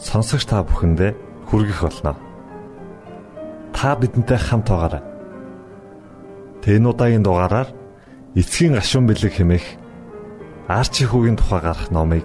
сонсогч 0.00 0.48
та 0.48 0.64
бүхэндээ 0.64 1.12
хүргэх 1.48 1.80
болно. 1.84 2.16
Та 3.76 3.96
бидэнтэй 4.00 4.40
хамт 4.40 4.68
байгаарай. 4.68 5.02
Тэн 6.64 6.88
удаагийн 6.88 7.24
дугаараар 7.24 7.68
эцгийн 8.34 8.76
гашуун 8.80 9.06
бэлэг 9.06 9.32
хэмээх 9.36 9.66
арчи 10.68 11.04
хүүгийн 11.04 11.36
тухай 11.36 11.60
гарах 11.60 11.92
номыг 11.92 12.24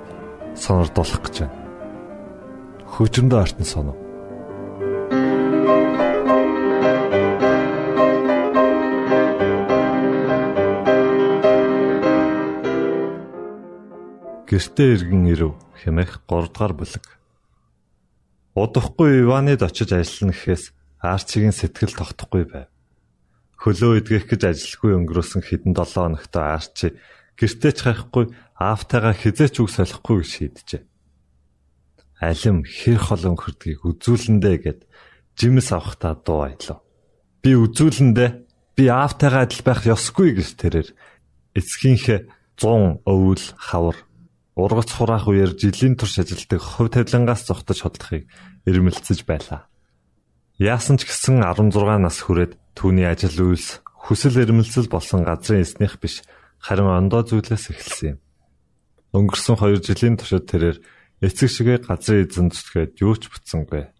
сонирдуулах 0.55 1.21
гэж 1.23 1.35
байна. 1.43 1.55
Хөгжмөдөө 2.95 3.39
артн 3.43 3.67
соно. 3.67 3.93
гэртээ 14.55 14.89
иргэн 14.95 15.25
ирэв 15.35 15.53
хэмээх 15.83 16.23
3 16.31 16.47
дугаар 16.47 16.73
бүлэг. 16.79 17.03
Удахгүй 18.55 19.27
Иванид 19.27 19.59
очиж 19.59 19.91
ажиллана 19.91 20.31
гэхээс 20.31 20.71
Арчигийн 21.03 21.51
сэтгэл 21.51 21.91
тогтохгүй 21.91 22.43
байв. 22.47 22.71
Хөлөө 23.59 23.99
идгэх 23.99 24.31
гэж 24.31 24.41
ажилгүй 24.47 24.95
өнгөрөөсөн 24.95 25.43
хэдэн 25.43 25.75
7 25.75 26.15
хоногт 26.15 26.33
Арчи 26.39 26.95
гэртээ 27.35 27.73
ч 27.75 27.79
хайхгүй 27.83 28.31
аавтайгаа 28.55 29.11
хизээч 29.11 29.59
үг 29.59 29.69
солихгүй 29.75 30.23
гэж 30.23 30.29
шийджээ. 30.31 30.83
Алим 32.23 32.63
хэр 32.63 32.99
хол 33.03 33.23
өнгөрдгийг 33.35 33.83
үзүүлэндэ 33.83 34.51
гэд 34.63 34.79
жимс 35.35 35.75
авахта 35.75 36.15
дуу 36.15 36.47
аялав. 36.47 36.79
Би 37.43 37.59
үзүүлэндэ 37.59 38.25
би 38.79 38.83
аавтайгаа 38.87 39.43
адил 39.43 39.63
байх 39.67 39.83
ёсгүй 39.83 40.31
гэж 40.39 40.49
тэрээр 40.55 40.89
эцгийнхээ 41.59 42.19
100 42.55 43.03
өвөл 43.03 43.45
хавар 43.59 43.99
ургац 44.55 44.89
хураах 44.95 45.27
үеэр 45.27 45.51
жилийн 45.59 45.99
турш 45.99 46.23
ажилдаг 46.23 46.63
хувь 46.63 46.91
тавилангаас 46.95 47.43
зогтож 47.43 47.79
хотлохыг 47.83 48.23
ирмэлцэж 48.63 49.27
байлаа. 49.27 49.67
Яасан 50.55 50.95
ч 50.95 51.03
гэсэн 51.03 51.43
16 51.43 51.75
нас 51.99 52.23
хүрээд 52.23 52.55
түүний 52.79 53.03
ажил 53.03 53.51
үйлс 53.51 53.83
хүсэл 53.83 54.39
эрмэлзэл 54.39 54.87
болсон 54.87 55.27
газрын 55.27 55.67
эснийх 55.67 55.99
биш 55.99 56.23
харин 56.63 56.87
ондоо 56.87 57.27
зүйлээс 57.27 57.75
эхэлсэн 57.75 58.07
юм. 58.15 58.19
Өнгөрсөн 59.11 59.59
2 59.59 59.83
жилийн 59.83 60.15
туршид 60.15 60.47
тэрээр 60.47 60.77
эцэг 61.19 61.49
шигээ 61.51 61.77
газрын 61.83 62.23
эзэн 62.23 62.47
зүтгээд 62.55 63.03
юу 63.03 63.19
ч 63.19 63.27
бүтсэнгүй. 63.27 63.91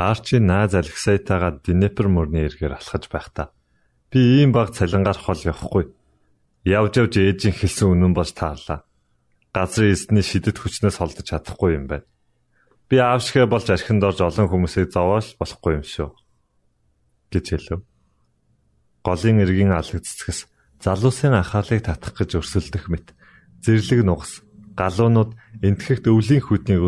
Арчи 0.00 0.40
нааз 0.40 0.72
Алексейтагаа 0.72 1.60
Днепр 1.60 2.08
мөрний 2.08 2.46
эргээр 2.48 2.80
алхаж 2.80 3.10
байхдаа 3.12 3.52
би 4.08 4.40
ийм 4.40 4.54
баг 4.54 4.72
цалингаар 4.72 5.18
хол 5.18 5.40
явахгүй 5.42 5.90
Явж 6.64 6.92
явж 6.98 7.14
ээжийн 7.18 7.54
хэлсэн 7.54 7.92
үнэн 7.94 8.12
болж 8.14 8.32
таарлаа. 8.34 8.86
Газрын 9.54 9.94
эсний 9.94 10.24
шидэт 10.26 10.58
хүчнээс 10.58 10.98
холдож 10.98 11.26
чадахгүй 11.26 11.78
юм 11.78 11.86
байна. 11.86 12.06
Би 12.88 12.96
аав 12.98 13.20
шигэ 13.22 13.46
болж 13.46 13.68
архинд 13.70 14.02
орж 14.02 14.24
олон 14.24 14.48
хүмүүсийг 14.48 14.90
зовоож 14.90 15.36
болохгүй 15.38 15.78
юм 15.78 15.84
шүү. 15.84 16.10
гэж 17.30 17.46
хэлв. 17.52 17.84
Голын 19.04 19.44
эргийн 19.44 19.72
алаг 19.72 20.02
цэцгэс 20.02 20.48
залуусын 20.80 21.36
анхаарлыг 21.36 21.84
татах 21.84 22.16
гэж 22.16 22.40
өрсөлдөх 22.40 22.88
мэт 22.88 23.12
зэрлэг 23.64 24.00
нугас 24.04 24.40
галуунууд 24.78 25.36
энтгэхт 25.60 26.06
өвлийн 26.08 26.42
хүднийг 26.44 26.80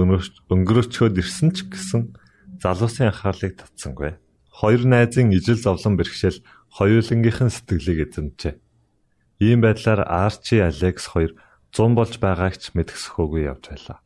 өнгөрөөчхөд 0.49 1.21
ирсэн 1.21 1.51
ч 1.53 1.69
гэсэн 1.69 2.15
залуусын 2.63 3.11
анхаарлыг 3.11 3.59
татсангүй. 3.59 4.17
Хоёр 4.49 4.83
найзын 4.87 5.35
ижил 5.35 5.59
зовлон 5.59 5.99
бэрхшээл 5.99 6.45
хоёулангийнхэн 6.77 7.51
сэтгэлийг 7.51 7.99
эзэмжээ. 8.09 8.55
Ийм 9.41 9.65
байдлаар 9.65 10.05
Арчи 10.05 10.61
Алекс 10.61 11.09
хоёр 11.09 11.33
100 11.73 11.97
болж 11.97 12.15
байгааг 12.21 12.61
ч 12.61 12.77
мэдгэсэхөөгүй 12.77 13.49
явж 13.49 13.65
байлаа. 13.73 13.99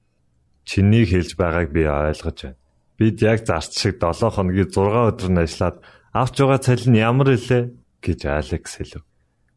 Чиний 0.63 1.03
хэлж 1.03 1.35
байгааг 1.35 1.75
би 1.75 1.83
ойлгож 1.91 2.39
байна. 2.39 2.61
Бид 2.99 3.19
яг 3.19 3.43
зарц 3.43 3.75
шиг 3.75 3.99
7 3.99 4.31
хоногийн 4.31 4.71
6 4.71 5.11
өдөр 5.11 5.31
нь 5.35 5.43
ажиллаад 5.43 5.77
авч 6.15 6.35
байгаа 6.39 6.61
цалин 6.63 6.93
нь 6.95 7.03
ямар 7.03 7.35
илээ 7.35 7.63
гэж 7.99 8.21
Алекс 8.31 8.73
хэлв. 8.79 9.03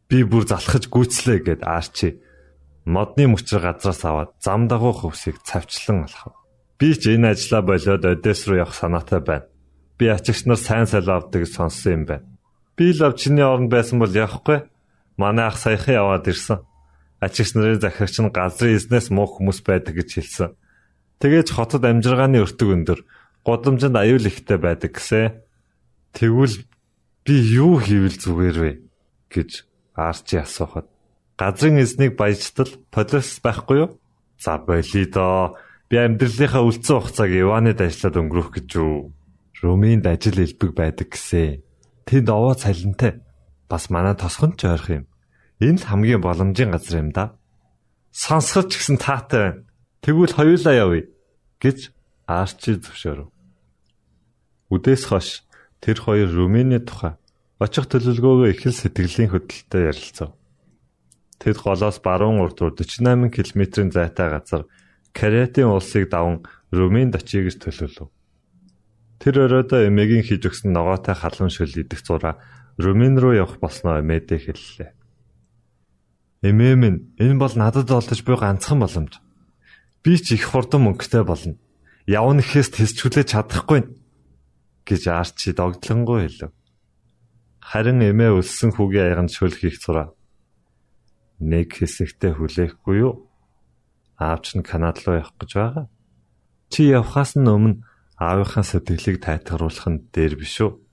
Би 0.09 0.25
бүр 0.25 0.49
залхаж 0.49 0.89
гүйцлээ 0.89 1.39
гэд 1.45 1.61
Арчи 1.61 2.17
модны 2.89 3.29
мөчр 3.29 3.61
газраас 3.61 4.01
аваад 4.01 4.31
зам 4.41 4.65
дагуу 4.65 4.97
хөвсийг 4.97 5.45
цавчлан 5.45 6.09
алхав. 6.09 6.33
Би 6.81 6.97
ч 6.97 7.13
энэ 7.13 7.37
ажлаа 7.37 7.61
болоод 7.61 8.01
Одесс 8.01 8.49
руу 8.49 8.65
явах 8.65 8.73
санаатай 8.73 9.21
байна. 9.21 9.45
Би 10.01 10.09
ачигч 10.09 10.49
нар 10.49 10.57
сайн 10.57 10.89
салаа 10.89 11.21
авдаг 11.21 11.45
сонссон 11.45 11.93
юм 11.93 12.03
байна. 12.09 12.25
Би 12.73 12.89
л 12.97 13.05
ав 13.05 13.13
чиний 13.13 13.45
оронд 13.45 13.69
байсан 13.69 14.01
бол 14.01 14.09
явахгүй 14.09 14.65
Манай 15.17 15.49
ах 15.49 15.57
саяхан 15.57 15.97
яваад 15.97 16.29
ирсэн. 16.29 16.61
Ачигч 17.19 17.57
нарын 17.57 17.81
захирагч 17.81 18.15
нь 18.21 18.29
газрын 18.29 18.77
эзнээс 18.77 19.09
муу 19.09 19.25
хүмүүс 19.25 19.65
байдаг 19.65 19.97
гэж 19.97 20.09
хэлсэн. 20.21 20.53
Тэгээж 21.17 21.49
хотод 21.49 21.81
амжиргааны 21.81 22.45
өртөг 22.45 22.69
өндөр, 22.69 22.99
годамжинд 23.41 23.97
аюул 23.97 24.29
ихтэй 24.29 24.61
байдаг 24.61 24.93
гэсэн. 24.93 25.41
Тэгвэл 26.13 26.61
би 27.25 27.33
юу 27.33 27.81
хийвэл 27.81 28.21
зүгээр 28.21 28.57
вэ 28.61 28.71
гэж 29.33 29.65
Арчи 29.97 30.37
асуухад 30.37 30.85
газрын 31.37 31.81
эзнийг 31.81 32.17
баяжтал 32.17 32.69
полис 32.93 33.41
байхгүй 33.41 33.77
юу? 33.77 33.89
За 34.37 34.57
болий 34.57 35.05
доо. 35.05 35.57
Би 35.89 35.97
амьдралынхаа 35.97 36.65
үлдсэн 36.65 36.97
хугацааг 36.97 37.31
Иванид 37.33 37.81
ажиллаад 37.81 38.17
өнгөрөх 38.21 38.49
гэж 38.57 38.67
юу? 38.77 39.13
Румынд 39.61 40.05
ажил 40.05 40.37
элбэг 40.41 40.73
байдаг 40.73 41.13
гэсэн. 41.13 41.61
Тэнд 42.05 42.29
овоо 42.29 42.53
цалинтай 42.53 43.21
бас 43.69 43.89
манай 43.91 44.15
тосгонд 44.15 44.55
ч 44.59 44.65
ойрох 44.67 44.89
юм. 44.89 45.05
Энэ 45.59 45.79
л 45.83 45.87
хамгийн 45.87 46.21
боломжийн 46.23 46.71
газар 46.71 47.03
юм 47.03 47.11
да. 47.11 47.35
Сонсгоч 48.11 48.73
гэсэн 48.73 48.97
таатай 48.97 49.39
байна. 49.39 49.63
Тэгвэл 50.01 50.33
хоёулаа 50.33 50.75
явъя 50.75 51.03
гэж 51.59 51.91
Арчи 52.27 52.75
зөвшөөрөв. 52.75 53.29
Үдээс 54.67 55.03
хойш 55.07 55.47
тэр 55.79 55.97
хоёр 56.03 56.27
Румыны 56.27 56.83
тухай 56.83 57.15
очих 57.57 57.87
төлөвлөгөөгөө 57.87 58.49
их 58.51 58.61
л 58.67 58.75
сэтгэлийн 58.75 59.31
хөдлөлтөд 59.31 59.87
ярилцав. 59.89 60.29
Тэд 61.39 61.57
голоос 61.57 61.97
баруун 62.03 62.43
урд 62.43 62.59
48 62.59 63.31
км-ийн 63.31 63.89
зайтай 63.95 64.27
газар 64.29 64.67
Каретын 65.15 65.71
улсыг 65.71 66.11
даван 66.11 66.45
Румынд 66.69 67.15
очие 67.15 67.47
гэж 67.47 67.57
төлөвлөв. 67.63 68.09
Тэр 69.17 69.35
оройдоо 69.49 69.87
эмээгийн 69.87 70.25
хийж 70.27 70.45
өгсөн 70.45 70.75
ногоотой 70.75 71.15
халуун 71.17 71.49
шөл 71.49 71.73
идэх 71.73 72.03
зураа 72.05 72.37
Румын 72.77 73.17
руу 73.17 73.33
явах 73.33 73.57
болсноо 73.57 73.99
эмээдээ 74.01 74.39
хэллээ. 74.39 74.91
Эмээ 76.45 76.75
минь 76.77 76.99
энэ 77.17 77.41
бол 77.41 77.53
надад 77.57 77.89
олдож 77.89 78.21
буй 78.21 78.37
ганцхан 78.37 78.79
боломж. 78.79 79.17
Би 80.05 80.13
ч 80.21 80.37
их 80.37 80.45
хурдан 80.53 80.85
мөнгөтэй 80.85 81.25
болно. 81.25 81.57
Явна 82.05 82.45
гэхээс 82.45 82.69
тэсчүүлж 82.77 83.33
чадахгүй 83.33 83.81
гэж 84.85 85.01
Арчи 85.09 85.57
догдлонгоо 85.57 86.21
хэлв. 86.21 86.53
Харин 87.59 87.99
эмээ 87.99 88.37
өлсөн 88.37 88.71
хүүгийн 88.77 89.11
аяганд 89.11 89.31
шөл 89.33 89.51
хийх 89.51 89.81
зураа. 89.81 90.15
Нэг 91.43 91.75
хэсэгтээ 91.75 92.37
хүлээхгүй 92.39 92.95
юу? 93.03 93.27
Аавч 94.15 94.55
нь 94.55 94.63
Канад 94.63 95.03
руу 95.03 95.19
явах 95.19 95.35
гэж 95.35 95.51
байгаа. 95.57 95.85
Чи 96.71 96.87
явхаас 96.93 97.35
нь 97.35 97.43
өмнө 97.43 97.83
аавынхаа 98.15 98.63
сэтгэлийг 98.63 99.19
тайтгаруулах 99.19 99.87
нь 99.91 100.07
дээр 100.13 100.39
биш 100.39 100.63
үү? 100.63 100.86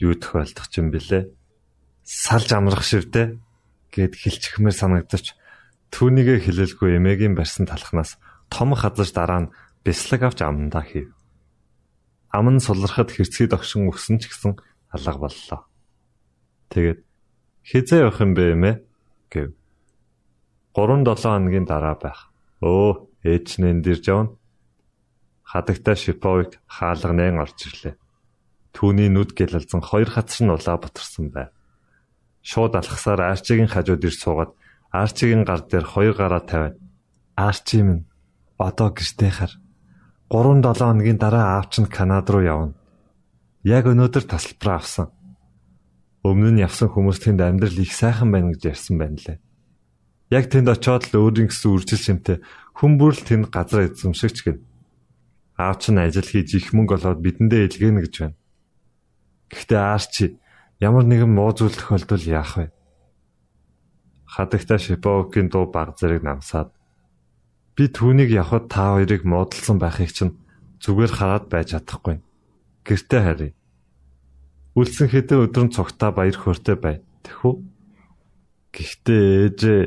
Юу 0.00 0.16
тохиолдох 0.16 0.66
юм 0.74 0.88
бэлээ? 0.90 1.28
Салж 2.02 2.48
амрах 2.56 2.82
шивдэ 2.82 3.38
гэд 3.92 4.12
хилчхмээр 4.16 4.74
санагдаж 4.74 5.36
түүнийгэ 5.94 6.42
хэлэлгүй 6.48 6.98
эмээгийн 6.98 7.36
барьсан 7.36 7.68
талхнаас 7.68 8.16
том 8.48 8.74
хазаж 8.74 9.10
дараа 9.12 9.40
нь 9.46 9.52
бяслаг 9.84 10.22
авч 10.26 10.40
амандаа 10.42 10.82
хийв. 10.82 11.12
Ам 12.32 12.46
нь 12.54 12.64
сулрахад 12.64 13.10
хэрцгий 13.12 13.46
догшин 13.50 13.90
өгсөн 13.90 14.18
ч 14.22 14.30
гэсэн 14.30 14.58
алга 14.94 15.18
боллоо. 15.18 15.60
Тэгээд 16.70 17.02
хизээ 17.66 18.06
явах 18.06 18.20
юм 18.22 18.32
бэ 18.34 18.44
эмээ 18.54 18.74
гэв. 19.30 19.50
3-7 20.74 21.26
хоногийн 21.26 21.66
дараа 21.66 21.98
байх. 21.98 22.30
Өө, 22.62 23.10
ээж 23.26 23.58
нь 23.58 23.68
энэ 23.70 23.82
дэрж 23.82 24.04
явна. 24.06 24.34
Хадагтай 25.42 25.96
Шиповыг 25.98 26.62
хаалга 26.70 27.10
нэн 27.10 27.42
орж 27.42 27.58
ирлээ. 27.66 27.94
Түүний 28.76 29.08
нүд 29.10 29.34
гэлэлзэн 29.34 29.82
хоёр 29.82 30.10
хацар 30.10 30.46
нь 30.46 30.54
улаа 30.54 30.76
бутарсан 30.78 31.30
байв. 31.34 31.50
Шууд 32.42 32.72
алхасаар 32.78 33.20
Арчигийн 33.32 33.68
хажууд 33.70 34.06
ирж 34.06 34.18
суугаад 34.22 34.52
Арчигийн 34.90 35.44
гар 35.44 35.62
дээр 35.66 35.86
хоёр 35.86 36.14
гараа 36.16 36.42
тавиад 36.46 36.76
"Арчи 37.36 37.82
минь, 37.82 38.10
Одоо 38.60 38.92
гэртээ 38.92 39.32
хар. 39.32 39.52
3-7 40.28 40.84
хоногийн 40.84 41.16
дараа 41.16 41.56
аав 41.56 41.72
чинь 41.72 41.88
Канад 41.88 42.28
руу 42.28 42.44
явна. 42.44 42.76
Яг 43.64 43.88
өнөөдөр 43.88 44.28
тасалбараа 44.28 44.84
авсан. 44.84 45.08
Өмнө 46.20 46.52
нь 46.52 46.60
явсан 46.60 46.92
хүмүүс 46.92 47.24
тэнд 47.24 47.40
амьдрал 47.40 47.80
их 47.80 47.96
сайхан 47.96 48.28
байна 48.28 48.52
гэж 48.52 48.62
ярьсан 48.68 49.00
байна 49.00 49.16
лээ. 49.16 49.40
Яг 50.28 50.52
тэнд 50.52 50.68
очиод 50.68 51.08
л 51.08 51.24
өөрийн 51.24 51.48
гэсэн 51.48 51.72
үржил 51.72 52.04
шимтэй 52.04 52.36
хүмүүрл 52.76 53.20
тэнд 53.24 53.48
газар 53.48 53.88
эзэмшигч 53.88 54.38
гэн. 54.44 54.60
Аав 55.56 55.80
чинь 55.80 55.96
ажил 55.96 56.28
хийж 56.28 56.52
их 56.60 56.76
мөнгө 56.76 57.00
олоод 57.00 57.24
бидэндээ 57.24 57.64
илгээнэ 57.64 58.00
гэж 58.04 58.14
байна. 58.20 58.36
Гэхдээ 59.50 59.80
аар 59.82 60.04
чи 60.06 60.38
ямар 60.78 61.04
нэгэн 61.04 61.30
муу 61.30 61.50
зүйл 61.52 61.74
тохиолдвол 61.74 62.24
яах 62.24 62.54
вэ? 62.56 62.66
Хадагта 64.30 64.78
Шиповкийн 64.78 65.50
дуу 65.50 65.66
баг 65.66 65.98
зэрэг 65.98 66.22
намсаад 66.22 66.70
би 67.74 67.90
түүнийг 67.90 68.30
явхад 68.30 68.70
та 68.70 68.94
хоёрыг 68.94 69.26
муудалсан 69.26 69.82
байхыг 69.82 70.14
чинь 70.14 70.38
зүгээр 70.78 71.12
хараад 71.18 71.44
байж 71.50 71.74
чадахгүй. 71.74 72.22
Гэртээ 72.86 73.22
харъя. 73.26 73.52
Үлдсэн 74.78 75.08
хэдэн 75.10 75.42
өдрөн 75.50 75.70
цогтаа 75.74 76.14
баяр 76.14 76.36
хөөртэй 76.38 76.76
бай. 76.78 76.96
Тэхүү. 77.26 77.54
Гэхдээ 78.70 79.22
ээжээ 79.50 79.82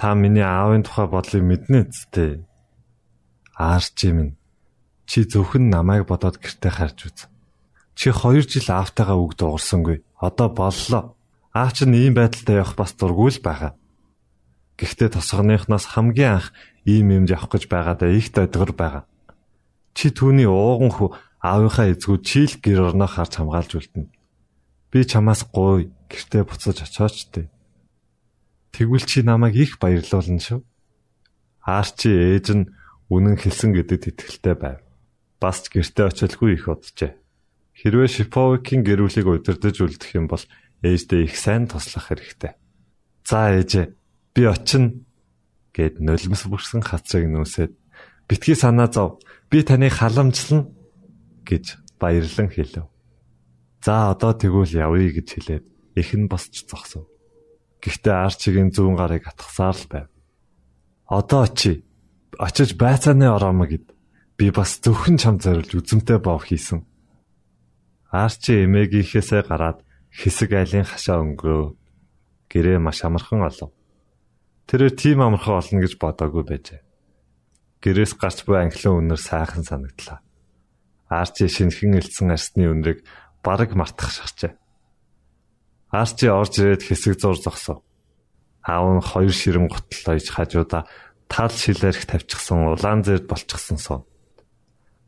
та 0.00 0.14
миний 0.16 0.46
аавын 0.46 0.82
тухай 0.86 1.06
бодлыг 1.10 1.44
мэднэ 1.44 1.92
үсттэй. 1.92 2.46
Аарч 3.52 3.98
минь 4.08 4.38
чи 5.04 5.28
зөвхөн 5.28 5.68
намайг 5.68 6.08
бодоод 6.08 6.40
гэртээ 6.40 6.72
харж 6.72 6.98
үз. 7.04 7.18
Чи 7.98 8.14
2 8.14 8.46
жил 8.46 8.70
аавтайгаа 8.70 9.18
үг 9.18 9.34
дуурсангүй. 9.34 10.06
Одоо 10.22 10.54
боллоо. 10.54 11.18
Аав 11.50 11.74
чинь 11.74 11.98
ийм 11.98 12.14
байдалтай 12.14 12.62
явах 12.62 12.78
бас 12.78 12.94
дургүй 12.94 13.34
л 13.34 13.42
байгаа. 13.42 13.74
Гэхдээ 14.78 15.18
тосгоныхноос 15.18 15.98
хамгийн 15.98 16.38
анх 16.38 16.54
ийм 16.86 17.10
юмд 17.10 17.34
явах 17.34 17.50
гэж 17.50 17.66
байгаадаа 17.66 18.14
их 18.14 18.30
додгор 18.30 18.70
байгаа. 18.70 19.04
Чи 19.98 20.14
түүний 20.14 20.46
ууган 20.46 20.94
хүү 20.94 21.10
аавынхаа 21.42 21.90
эзгүү 21.90 22.22
чийл 22.22 22.54
гэр 22.62 22.94
орноо 22.94 23.10
харж 23.10 23.42
хамгаалж 23.42 23.72
үлдэнэ. 23.74 24.14
Би 24.94 24.98
чамаас 25.02 25.42
гуй 25.50 25.90
гэртээ 26.06 26.46
буцаж 26.46 26.86
очооч 26.86 27.34
тээ. 27.34 27.50
Тэгвэл 28.78 29.10
чи 29.10 29.26
намайг 29.26 29.58
их 29.58 29.82
баярлуулна 29.82 30.38
шүү. 30.38 30.62
Аар 31.66 31.88
чи 31.98 32.14
ээж 32.14 32.46
нь 32.54 32.70
үнэн 33.10 33.34
хэлсэн 33.42 33.74
гэдэгт 33.74 34.14
итгэлтэй 34.14 34.54
байв. 34.54 34.78
Бас 35.42 35.66
ч 35.66 35.74
гэртээ 35.74 36.06
очилгүй 36.14 36.54
их 36.54 36.70
боджээ. 36.70 37.18
Хэрвээ 37.78 38.10
Шиповикийн 38.10 38.82
гэрүүлийг 38.82 39.26
удирдах 39.30 39.78
үлдэх 39.78 40.10
юм 40.18 40.26
бол 40.26 40.42
ээждээ 40.82 41.30
их 41.30 41.38
сайн 41.38 41.70
туслах 41.70 42.10
хэрэгтэй. 42.10 42.58
За 43.22 43.54
ээжээ 43.54 43.94
би 44.34 44.42
очино 44.50 45.06
гэд 45.70 46.02
нулимс 46.02 46.42
бүрсэн 46.50 46.82
хацрыг 46.82 47.30
нүүсээд 47.30 47.78
битгий 48.26 48.58
санаа 48.58 48.90
зов. 48.90 49.22
Би 49.46 49.62
таныг 49.62 49.94
халамжлана 49.94 50.66
гэж 51.46 51.78
баярлан 52.02 52.50
хэлв. 52.50 52.90
За 53.78 54.10
одоо 54.10 54.34
тэгвэл 54.34 54.74
явъя 54.74 55.14
гэж 55.14 55.28
хэлээд 55.38 55.64
их 55.94 56.10
нь 56.18 56.26
босч 56.26 56.66
зогсов. 56.66 57.06
Гэхдээ 57.78 58.14
Арчигийн 58.26 58.74
зүүн 58.74 58.98
гарыг 58.98 59.30
атгасаар 59.30 59.78
л 59.78 59.86
байв. 59.86 60.06
Одоо 61.06 61.46
очи 61.46 61.86
очиж 62.42 62.74
байцааны 62.74 63.30
ороомоо 63.30 63.70
гэд 63.70 63.86
би 64.34 64.50
бас 64.50 64.82
зөвхөн 64.82 65.14
чам 65.14 65.38
зориулж 65.38 65.78
үзэмтэй 65.78 66.18
бов 66.18 66.42
хийсэн. 66.42 66.87
Арчи 68.08 68.64
эмээгийнхээсээ 68.64 69.42
гараад 69.44 69.84
хэсэг 70.08 70.56
айлын 70.56 70.88
хашаа 70.88 71.20
өнгөрөө 71.20 71.76
гэрээ 72.48 72.78
маш 72.80 73.04
амархан 73.04 73.44
олов. 73.44 73.70
Тэрээр 74.64 74.94
тийм 74.96 75.20
амархан 75.20 75.60
олно 75.60 75.78
гэж 75.84 76.00
бодоагүй 76.00 76.44
байжээ. 76.48 76.80
Гэрээс 77.84 78.16
гарч 78.16 78.48
буй 78.48 78.56
анхлын 78.64 79.12
үнэр 79.12 79.20
сайхан 79.20 79.60
санагдлаа. 79.60 80.24
Арчи 81.12 81.52
шинхэн 81.52 82.00
элцэн 82.00 82.32
арсны 82.32 82.64
үнрийг 82.72 83.04
бараг 83.44 83.76
мартах 83.76 84.08
шахжээ. 84.08 84.56
Арчи 85.92 86.32
орж 86.32 86.64
ирээд 86.64 86.88
хэсэг 86.88 87.20
зур 87.20 87.36
зогсов. 87.36 87.84
Аав 88.64 88.88
нь 88.96 89.04
хоёр 89.04 89.32
ширэн 89.32 89.68
гутал 89.68 90.16
ойж 90.16 90.32
хажуудаа 90.32 90.88
тал 91.28 91.52
шилэрх 91.52 92.08
тавьчихсан 92.08 92.72
улаан 92.72 93.04
зэрд 93.04 93.28
болчихсон 93.28 93.76
сон. 93.76 94.00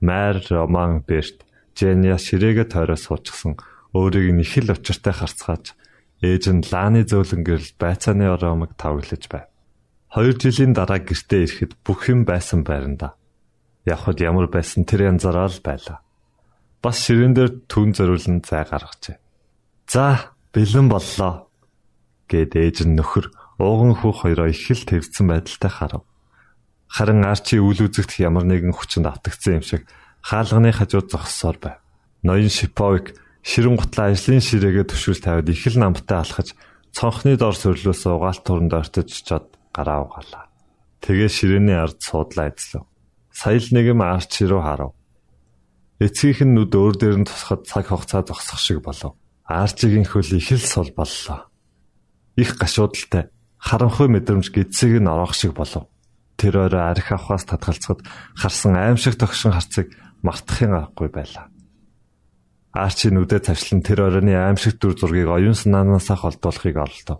Майр 0.01 0.41
Роман 0.49 1.01
Берт 1.05 1.45
Женя 1.81 2.21
ширээгээ 2.21 2.69
тойроо 2.69 3.01
суучихсан 3.01 3.57
өөрийг 3.97 4.37
нь 4.37 4.45
их 4.45 4.53
л 4.61 4.77
учиртай 4.77 5.17
харцгааж 5.17 5.73
ээж 6.21 6.45
нь 6.53 6.69
лааны 6.69 7.09
зөөлөн 7.09 7.41
гэрэл 7.41 7.73
байцааны 7.81 8.29
оромог 8.29 8.77
тавглаж 8.77 9.25
байв. 9.33 9.49
Хоёр 10.13 10.37
жилийн 10.37 10.77
дараа 10.77 11.01
гэртээ 11.01 11.41
ирэхэд 11.49 11.73
бүх 11.81 12.13
юм 12.13 12.29
байсан 12.29 12.61
байранда 12.69 13.17
явхад 13.89 14.21
ямар 14.21 14.53
байсан 14.53 14.85
тэр 14.85 15.09
янзаараа 15.09 15.49
л 15.49 15.61
байлаа. 15.65 16.05
Бас 16.85 16.97
ширээн 17.01 17.33
дээр 17.33 17.51
түн 17.65 17.97
зориулн 17.97 18.45
зай 18.45 18.65
гаргажээ. 18.69 19.17
За, 19.89 20.37
бэлэн 20.53 20.89
боллоо 20.93 21.49
гэд 22.29 22.57
ээж 22.57 22.77
нь 22.85 22.97
нөхөр 23.01 23.33
ууган 23.57 23.97
хүүх 23.97 24.29
хоёроо 24.29 24.49
их 24.53 24.69
л 24.69 24.85
твцсэн 24.85 25.27
байдалтай 25.29 25.73
харав. 25.73 26.05
Харин 26.91 27.25
Арчи 27.25 27.57
үл 27.61 27.81
үзэгдэх 27.87 28.21
ямар 28.21 28.45
нэгэн 28.45 28.75
хүчинд 28.75 29.07
автагдсан 29.07 29.61
юм 29.61 29.65
шиг 29.65 29.83
хаалганы 30.23 30.73
хажууд 30.73 31.09
зогссоор 31.11 31.57
байв. 31.61 31.79
Ноён 32.23 32.53
Шиповик 32.53 33.17
ширэн 33.43 33.77
гутлаа 33.77 34.13
ажлын 34.13 34.45
ширээгээ 34.45 34.87
төшүүл 34.89 35.21
тавиад 35.25 35.49
их 35.49 35.65
л 35.69 35.81
намтай 35.81 36.21
алхаж 36.21 36.53
цонхны 36.93 37.37
дор 37.41 37.57
сөрлөөс 37.57 38.03
угаалт 38.09 38.45
туранд 38.45 38.73
ортож 38.77 39.11
чад 39.25 39.47
гараа 39.73 40.05
угаалаа. 40.05 40.53
Тэгээ 41.01 41.31
ширээний 41.33 41.79
ард 41.79 42.05
суудлаа 42.05 42.53
эзлэв 42.53 42.85
сая 43.41 43.57
л 43.57 43.69
нэгэн 43.73 44.01
арч 44.03 44.43
руу 44.45 44.61
харав. 44.61 44.93
Эцгийнх 45.97 46.45
нь 46.45 46.55
нүд 46.57 46.73
өөр 46.75 46.95
дээр 47.01 47.17
нь 47.23 47.29
тусахад 47.29 47.65
цаг 47.65 47.89
хугацаа 47.89 48.23
зогсох 48.27 48.61
шиг 48.61 48.85
болов. 48.85 49.17
Арчигийн 49.49 50.05
хөл 50.05 50.29
их 50.37 50.53
л 50.53 50.61
сул 50.61 50.91
боллоо. 50.93 51.49
Их 52.37 52.57
гашуудалтай 52.61 53.33
харанхуй 53.57 54.09
мэдрэмж 54.13 54.53
гидсэг 54.53 55.01
нь 55.01 55.09
ороох 55.09 55.33
шиг 55.33 55.57
болов. 55.57 55.89
Тэр 56.37 56.69
орой 56.69 56.85
арх 56.85 57.13
авахаас 57.13 57.45
татгалцахад 57.49 58.01
харсан 58.37 58.77
аимшиг 58.77 59.17
тогшин 59.17 59.53
харцыг 59.53 59.93
мартахын 60.23 60.73
аргагүй 60.77 61.09
байлаа. 61.09 61.47
Арчи 62.71 63.11
нүдэ 63.11 63.43
цавчлан 63.43 63.83
тэр 63.83 64.07
оройны 64.07 64.37
аимшиг 64.37 64.79
дүр 64.79 64.95
зургийг 64.95 65.27
оюун 65.27 65.59
санаанаасаа 65.59 66.17
холдуулахыг 66.23 66.77
оролдов. 66.79 67.19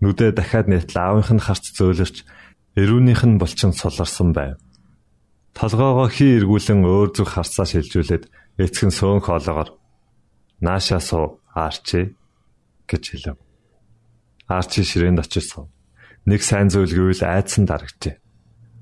Нүдэ 0.00 0.32
дахиад 0.32 0.72
нэтл 0.72 0.96
аавынх 0.96 1.30
нь 1.36 1.44
харц 1.44 1.74
зөөлөрч 1.76 2.24
эрүүнийх 2.80 3.22
нь 3.28 3.36
булчин 3.36 3.76
суларсан 3.76 4.32
байв. 4.32 4.56
Толгоогоо 5.52 6.08
хий 6.08 6.38
эргүүлэн 6.38 6.86
өөр 6.86 7.10
зүг 7.12 7.28
харцаа 7.34 7.66
шилжүүлээд 7.66 8.24
эцэг 8.62 8.84
нь 8.88 8.94
сөөн 8.94 9.20
хоолоогоор 9.26 9.74
наашаа 10.64 11.02
суу 11.02 11.42
арчи 11.52 12.14
гэж 12.86 13.02
хэлв. 13.10 13.36
Арчи 14.46 14.80
ширээнд 14.86 15.20
очиж 15.20 15.44
суув. 15.50 15.68
Нэг 16.24 16.40
сайн 16.46 16.70
зүйл 16.70 16.94
гэвэл 16.94 17.26
айдсан 17.26 17.66
дарагчээ. 17.66 18.16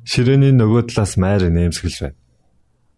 Ширээний 0.04 0.52
нөгөө 0.54 0.92
талаас 0.92 1.16
майр 1.16 1.48
нэмсгэлж 1.50 1.98
байна. 2.04 2.18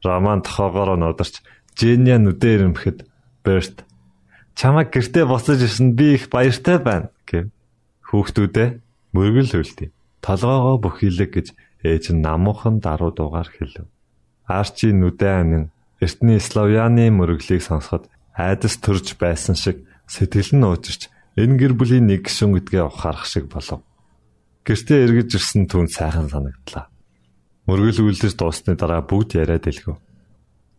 Роман 0.04 0.42
тохоогоор 0.42 0.98
нударч 0.98 1.42
Женя 1.78 2.18
нүдээр 2.18 2.66
ирэмхэд 2.66 2.98
Берт 3.44 3.86
чамайг 4.58 4.90
гэртээ 4.90 5.24
буцаж 5.26 5.62
ирсэнд 5.62 5.94
би 5.94 6.18
их 6.18 6.26
баяртай 6.30 6.78
байна 6.82 7.14
гэв. 7.26 7.50
Хүүхдүүдээ 8.10 8.68
мөргөл 9.14 9.52
хөлтий. 9.54 9.94
Толгоогоо 10.18 10.76
бүхийлэг 10.82 11.30
гэж 11.30 11.46
ээж 11.86 12.04
нь 12.10 12.22
намуухан 12.26 12.82
даруй 12.82 13.14
дуугаар 13.14 13.46
хэлв. 13.46 13.86
Арчи 14.46 14.90
нүдэн 14.90 15.38
амин 15.38 15.64
эртний 16.02 16.40
славяны 16.42 17.06
мөрөглийг 17.14 17.62
сонсоход 17.62 18.10
айдас 18.34 18.74
төрж 18.82 19.14
байсан 19.18 19.54
шиг 19.54 19.86
сэтгэл 20.10 20.58
нь 20.58 20.66
уужирч 20.66 21.06
энэ 21.38 21.58
гэр 21.58 21.72
бүлийн 21.78 22.10
нэг 22.10 22.26
гишүүн 22.26 22.58
гэдгээ 22.58 22.82
ухаарах 22.86 23.26
шиг 23.26 23.46
болов. 23.46 23.86
Гэртээ 24.66 24.98
эргэж 25.06 25.38
ирсэн 25.38 25.70
түн 25.70 25.86
сайхан 25.86 26.26
санагдлаа. 26.26 26.90
Мөргөл 27.68 28.08
үлдэж 28.08 28.32
дуусны 28.32 28.80
дараа 28.80 29.04
бүгд 29.04 29.36
яриад 29.36 29.68
дэлгв. 29.68 30.00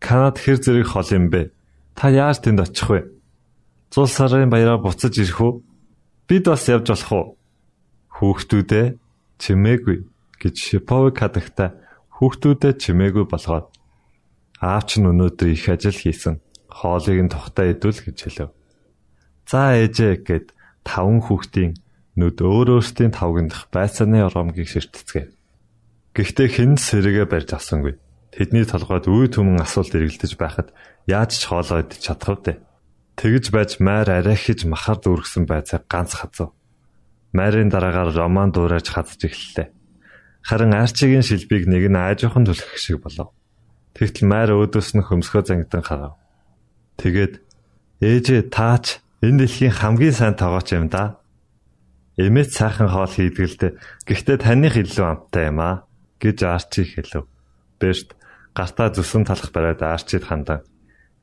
Канад 0.01 0.41
хэр 0.41 0.57
зэрэг 0.57 0.89
хол 0.89 1.05
юм 1.13 1.29
бэ? 1.29 1.53
Та 1.93 2.09
яаж 2.09 2.41
тэнд 2.41 2.65
очих 2.65 2.89
вэ? 2.89 3.13
Зул 3.93 4.09
сарын 4.09 4.49
баяраар 4.49 4.81
буцаж 4.81 5.13
ирэх 5.21 5.37
үү? 5.37 5.61
Бид 6.25 6.49
бас 6.49 6.65
явж 6.65 6.89
болох 6.89 7.11
уу? 7.13 7.25
Хүүхдүүдээ 8.17 8.97
чимээгүй 9.37 9.97
гэж 10.41 10.55
Шиповик 10.57 11.21
хадагта 11.21 11.77
хүүхдүүдэд 12.17 12.81
чимээгүй 12.81 13.25
болгоод 13.29 13.69
аавч 14.57 14.97
нь 14.97 15.09
өнөөдөр 15.13 15.49
их 15.53 15.69
ажил 15.69 15.93
хийсэн. 15.93 16.41
Хоолыг 16.73 17.21
нь 17.21 17.29
тухтаа 17.29 17.69
идвэл 17.69 18.01
гэж 18.01 18.17
хэлв. 18.17 18.49
За 19.45 19.77
ээжээ 19.77 20.25
гэд 20.25 20.57
таван 20.81 21.21
хүүхдийн 21.21 21.77
нүд 22.17 22.41
өөр 22.41 22.81
өөрсдийн 22.81 23.13
тавгандах 23.13 23.69
байцааны 23.69 24.25
оромгийг 24.25 24.67
ширтцгээв. 24.67 25.38
Гэхдээ 26.13 26.47
хэн 26.49 26.73
сэргээ 26.81 27.29
барьж 27.29 27.53
авсангүй. 27.53 28.01
Тэдний 28.33 28.65
толгойд 28.65 29.05
үе 29.05 29.29
түмэн 29.29 29.61
асуулт 29.61 29.93
эргэлдэж 29.93 30.33
байхад 30.41 30.73
яаж 31.05 31.37
ч 31.37 31.45
хоолоо 31.45 31.85
идэж 31.85 32.01
чадах 32.01 32.41
вэ? 32.41 32.61
Тэгж 33.13 33.53
байж 33.53 33.77
майр 33.77 34.09
арайхиж 34.09 34.65
махар 34.65 34.97
дүүргсэн 34.97 35.45
байцааг 35.45 35.85
ганц 35.85 36.17
хазав. 36.17 36.53
Майрын 37.33 37.69
дараагаар 37.69 38.09
роман 38.15 38.49
дуурайж 38.49 38.89
хадж 38.89 39.21
эхэллээ. 39.21 39.69
Харин 40.41 40.73
Арчигийн 40.73 41.21
шилбийг 41.21 41.69
нэг 41.69 41.93
нь 41.93 41.99
аажуухан 41.99 42.45
түлхэх 42.47 42.79
шиг 42.79 43.05
болов. 43.05 43.35
Тэгтэл 43.93 44.25
майр 44.25 44.55
өөдөөс 44.57 44.97
нь 44.97 45.05
хөмсгөө 45.05 45.43
зангидан 45.45 45.83
харав. 45.85 46.17
Тэгээд 46.97 47.43
ээжээ 48.01 48.49
таач 48.49 49.03
энэ 49.21 49.45
дэлхийн 49.45 49.77
хамгийн 49.77 50.15
сайн 50.15 50.33
тоогооч 50.39 50.73
юм 50.73 50.89
да. 50.89 51.21
Эмээч 52.17 52.55
сайхан 52.55 52.87
хоол 52.87 53.11
хийдгэлдэ 53.11 53.77
гэхдээ 54.07 54.37
таних 54.41 54.79
илүү 54.79 55.05
амттай 55.05 55.51
юм 55.51 55.59
аа 55.59 55.88
гэж 56.19 56.37
Арчи 56.43 56.83
хэлв. 56.83 57.27
Бэрт 57.79 58.15
гартаа 58.53 58.91
зүсэн 58.91 59.23
талах 59.25 59.51
бариад 59.55 59.81
Арчид 59.81 60.27
хандан. 60.27 60.67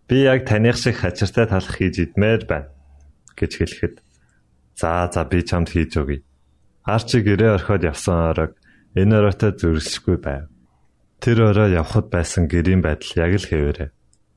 Би 0.09 0.25
яг 0.25 0.49
таних 0.49 0.76
шиг 0.76 0.97
хачиртай 1.00 1.47
талах 1.47 1.76
хийж 1.76 2.00
идмээр 2.00 2.49
байна 2.49 2.73
гэж 3.37 3.53
хэлэхэд 3.61 3.97
за 4.81 5.11
за 5.12 5.23
би 5.25 5.43
чамд 5.45 5.69
хийж 5.71 5.93
өгье. 6.00 6.25
Арчи 6.85 7.21
гэрээ 7.21 7.61
орхиод 7.61 7.83
явсан 7.85 8.31
оройг 8.31 8.53
энэ 8.95 9.17
оройтой 9.19 9.53
зөрсөхгүй 9.59 10.17
байв. 10.23 10.49
Тэр 11.21 11.50
орой 11.50 11.75
явхад 11.75 12.09
байсан 12.09 12.49
гэрийн 12.49 12.81
байдал 12.81 13.12
яг 13.19 13.33
л 13.37 13.49
хэвээрээ. 13.50 13.91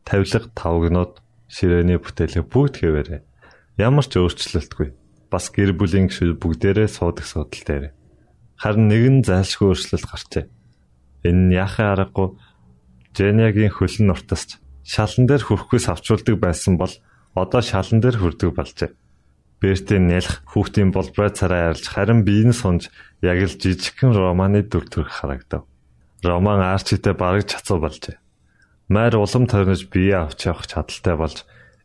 Тавилга 0.04 0.50
тавгнууд 0.58 1.14
ширээний 1.48 2.00
бүтээлэг 2.02 2.46
бүгд 2.50 2.76
хэвээрээ. 2.82 3.22
Ямар 3.78 4.06
ч 4.08 4.18
өөрчлөлтгүй. 4.18 4.90
Бас 5.30 5.54
гэр 5.54 5.78
бүлийн 5.78 6.10
гишүүд 6.10 6.42
бүгдээрээ 6.42 6.90
суудаг 6.90 7.26
судал 7.30 7.64
дээр. 7.64 7.94
Харин 8.60 8.92
нэгэн 8.92 9.18
зайлшгүй 9.24 9.72
өөрчлөлт 9.72 10.06
гарчээ. 10.12 10.46
Энэ 11.24 11.42
нь 11.48 11.56
яхаа 11.56 11.96
аргагүй 11.96 12.36
Женягийн 13.16 13.72
хөлн 13.72 14.12
нуртасч 14.12 14.60
шалан 14.84 15.26
дээр 15.28 15.44
хөрөхөөс 15.48 15.88
авчулдаг 15.88 16.36
байсан 16.44 16.76
бол 16.76 16.92
одоо 17.40 17.62
шалан 17.64 18.04
дээр 18.04 18.20
хүрдэг 18.20 18.52
болжээ. 18.52 18.92
Бертийн 19.64 20.08
нялх 20.08 20.44
хүүхдийн 20.52 20.92
болброо 20.92 21.32
царай 21.32 21.72
арилж 21.72 21.88
харин 21.88 22.24
биеийн 22.28 22.56
сунж 22.56 22.92
яг 23.24 23.40
л 23.44 23.56
жижигхэн 23.60 24.16
романы 24.16 24.64
дүр 24.64 24.88
төрх 24.88 25.12
харагдав. 25.12 25.64
Роман 26.24 26.60
арчитэй 26.60 27.16
бараг 27.16 27.48
чацуу 27.48 27.80
болжээ. 27.80 28.20
Майр 28.88 29.20
улам 29.20 29.48
тойрнож 29.48 29.88
бие 29.92 30.16
авч 30.16 30.48
явах 30.48 30.68
чадaltaй 30.68 31.16
болж 31.16 31.38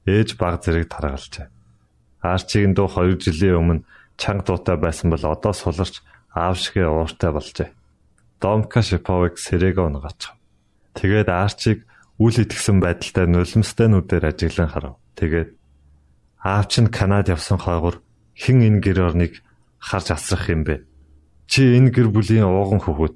ээж 0.06 0.38
баг 0.38 0.62
зэрэг 0.62 0.90
таргалжээ. 0.90 1.50
Арчигийн 2.22 2.74
дуу 2.74 2.86
2 2.90 3.18
жилийн 3.18 3.58
өмнө 3.58 3.84
чанга 4.16 4.54
дуутай 4.54 4.76
байсан 4.78 5.10
бол 5.10 5.24
одоо 5.26 5.52
суларч 5.52 6.02
аав 6.34 6.58
шигээ 6.58 6.90
ууртай 6.90 7.30
болжээ. 7.30 7.70
Домка 8.42 8.82
Шиповыг 8.82 9.38
сэрэг 9.38 9.78
унгаач. 9.78 10.34
Тэгээд 10.98 11.30
Арчиг 11.30 11.86
үл 12.18 12.34
итгэсэн 12.34 12.82
байдалтай 12.82 13.26
нулимстай 13.30 13.88
нүдээр 13.88 14.34
ажиглан 14.34 14.68
харав. 14.68 14.94
Тэгээд 15.14 15.54
аав 16.42 16.66
чинь 16.68 16.90
Канад 16.90 17.30
явсан 17.30 17.58
хойгор 17.62 18.02
хэн 18.34 18.66
энэ 18.66 18.82
гэр 18.82 18.98
орныг 19.14 19.40
харж 19.78 20.10
асрах 20.10 20.50
юм 20.50 20.66
бэ? 20.66 20.82
Чи 21.46 21.78
энэ 21.78 21.94
гэр 21.94 22.10
бүлийн 22.10 22.50
ууган 22.50 22.82
хөхөт 22.82 23.14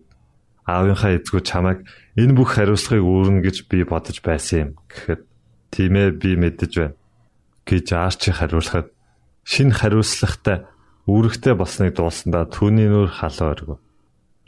аавынхаа 0.69 1.19
эзгүй 1.19 1.43
чамайг 1.43 1.83
энэ 2.15 2.37
бүх 2.39 2.55
хариуцлагыг 2.55 3.05
үүрнэ 3.05 3.41
гэж 3.43 3.57
би 3.67 3.83
бодож 3.83 4.23
байсан 4.23 4.59
юм 4.59 4.71
гэхэд 4.87 5.23
тийм 5.75 5.93
ээ 5.97 6.11
би 6.21 6.31
мэдэж 6.37 6.73
байна 6.77 6.97
гэж 7.65 7.87
Арчи 7.97 8.31
хариулахад 8.37 8.93
шин 9.49 9.73
хариуцлагатай 9.73 10.69
үүрэгтэй 11.09 11.57
болсныг 11.57 11.97
дуулсандаа 11.97 12.45
түүний 12.53 12.93
нүур 12.93 13.09
халаа 13.09 13.57
өргөв. 13.57 13.81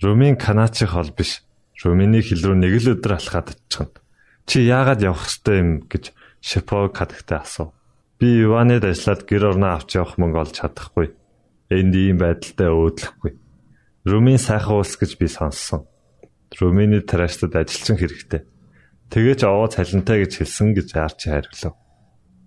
Румын 0.04 0.36
канаачиг 0.36 0.92
хол 0.92 1.08
биш. 1.16 1.40
Румыны 1.80 2.20
хил 2.20 2.52
рүү 2.52 2.56
нэг 2.60 2.76
л 2.84 3.00
өдөр 3.00 3.16
алхаад 3.16 3.56
очихно. 3.56 3.96
Чи 4.44 4.68
яагаад 4.68 5.00
явах 5.00 5.24
ёстой 5.24 5.56
юм 5.64 5.70
гэж 5.88 6.12
Шипог 6.44 6.92
хадагтай 6.92 7.40
асуув. 7.40 7.72
Би 8.20 8.44
Иванед 8.44 8.84
ажиллаад 8.84 9.24
гэр 9.24 9.56
орноо 9.56 9.72
авч 9.80 9.96
явах 9.96 10.20
мөнгө 10.20 10.40
олж 10.40 10.54
чадахгүй. 10.60 11.16
Энд 11.72 11.96
ийм 11.96 12.20
байдалтай 12.20 12.68
өөдлөхгүй. 12.68 13.32
Румын 14.04 14.36
сайхан 14.36 14.84
улс 14.84 15.00
гэж 15.00 15.16
би 15.16 15.32
сонссон. 15.32 15.88
Румыны 16.60 17.00
траштад 17.00 17.56
ажилчин 17.56 17.96
хэрэгтэй. 17.96 18.44
Тэгэж 19.08 19.48
овоо 19.48 19.68
цалинтай 19.72 20.24
гэж 20.28 20.44
хэлсэн 20.44 20.76
гэж 20.76 20.88
Арчи 20.96 21.32
хариулав. 21.32 21.76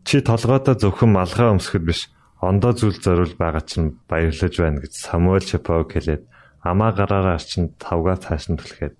Чи 0.06 0.22
толгойдоо 0.22 0.78
зөвхөн 0.78 1.10
малгай 1.10 1.50
өмсөхөд 1.50 1.86
биш 1.86 2.14
ондоо 2.50 2.74
зүйл 2.76 3.00
зориул 3.00 3.36
байгаа 3.40 3.64
чинь 3.64 4.00
баярлаж 4.10 4.54
байна 4.60 4.84
гэж 4.84 4.94
Самуэль 4.94 5.48
Чапог 5.48 5.92
хэлээд 5.92 6.24
амаа 6.64 6.92
гараараа 6.92 7.40
чинь 7.40 7.72
тавгаа 7.80 8.18
цааш 8.20 8.52
нь 8.52 8.60
түлхээд 8.60 8.96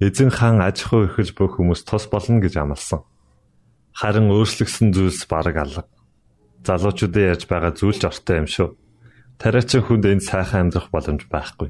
эзэн 0.00 0.30
хаан 0.32 0.64
аж 0.64 0.84
ахуй 0.84 1.04
эрхэлж 1.04 1.36
бүх 1.36 1.60
хүмүүс 1.60 1.84
тус 1.84 2.08
болно 2.08 2.40
гэж 2.40 2.56
амласан. 2.56 3.04
Харин 3.92 4.32
өөрчлөгсөн 4.32 4.96
зүйлс 4.96 5.28
бараг 5.28 5.56
алга. 5.60 5.84
Залуучуудын 6.64 7.36
ярьж 7.36 7.44
байгаа 7.44 7.72
зүйлч 7.76 8.02
ортой 8.08 8.36
юм 8.40 8.48
шүү. 8.48 8.68
Тариачин 9.36 9.84
хүнд 9.84 10.04
энэ 10.08 10.24
сайхан 10.24 10.72
амьдрах 10.72 10.88
боломж 10.88 11.28
байхгүй. 11.28 11.68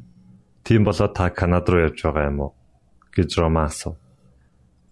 Тийм 0.62 0.87
болоод 0.87 1.14
та 1.14 1.31
Канад 1.35 1.66
руу 1.66 1.90
явж 1.90 1.98
байгаа 2.07 2.31
юм 2.31 2.38
уу? 2.38 2.53
гэж 3.11 3.31
Роман 3.38 3.66
асуув. 3.66 3.98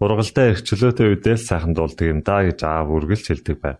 Ургалдаа 0.02 0.50
ирэх 0.50 0.62
чөлөөтэй 0.66 1.06
үедээ 1.14 1.36
сайхан 1.38 1.74
дуулдаг 1.74 2.06
юм 2.06 2.20
да 2.26 2.42
гэж 2.42 2.58
аав 2.66 2.90
үргэлж 2.90 3.24
хэлдэг 3.30 3.56
байв. 3.62 3.78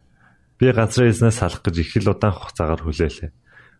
Би 0.58 0.74
газрын 0.74 1.14
эзнээс 1.14 1.38
салах 1.38 1.62
гэж 1.62 1.76
их 1.78 1.94
л 2.02 2.10
удаан 2.10 2.34
хугацаагаар 2.34 2.82
хүлээлээ. 2.82 3.30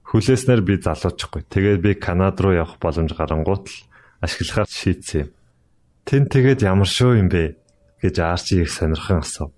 Хүлээснээр 0.09 0.63
би 0.63 0.75
залуучихгүй. 0.79 1.43
Тэгээд 1.51 1.81
би 1.83 1.93
Канад 1.99 2.39
руу 2.39 2.55
явах 2.55 2.79
боломж 2.79 3.13
гарангуут 3.13 3.67
л 3.67 3.77
ашиглахаар 4.23 4.71
шийдсэн 4.71 5.21
юм. 5.27 5.31
Тэн 6.07 6.25
тэгээд 6.31 6.65
ямар 6.65 6.89
шүү 6.89 7.21
юм 7.21 7.29
бэ 7.29 7.59
гэж 8.01 8.15
Арчи 8.23 8.63
их 8.63 8.71
сонирхон 8.71 9.21
асуув. 9.21 9.53